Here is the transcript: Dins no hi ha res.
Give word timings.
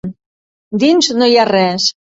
Dins 0.85 1.13
no 1.21 1.31
hi 1.35 1.39
ha 1.43 1.49
res. 1.55 1.91